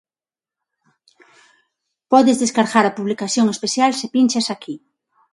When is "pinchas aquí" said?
4.15-4.75